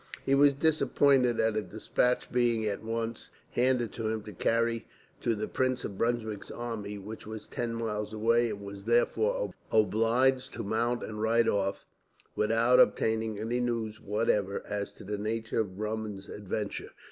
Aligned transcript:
He 0.25 0.33
was 0.33 0.55
disappointed 0.55 1.39
at 1.39 1.55
a 1.55 1.61
despatch 1.61 2.31
being 2.31 2.65
at 2.65 2.81
once 2.81 3.29
handed 3.51 3.93
to 3.93 4.09
him 4.09 4.23
to 4.23 4.31
carry 4.33 4.87
to 5.21 5.35
the 5.35 5.47
Prince 5.47 5.83
of 5.85 5.99
Brunswick's 5.99 6.49
army, 6.49 6.97
which 6.97 7.27
was 7.27 7.47
ten 7.47 7.75
miles 7.75 8.11
away; 8.11 8.49
and 8.49 8.61
was 8.61 8.85
therefore 8.85 9.53
obliged 9.71 10.53
to 10.55 10.63
mount 10.63 11.03
and 11.03 11.21
ride 11.21 11.47
off, 11.47 11.85
without 12.35 12.79
obtaining 12.79 13.37
any 13.37 13.59
news 13.61 14.01
whatever 14.01 14.65
as 14.65 14.91
to 14.95 15.03
the 15.03 15.19
nature 15.19 15.59
of 15.59 15.75
Drummond's 15.77 16.27
adventure. 16.29 16.89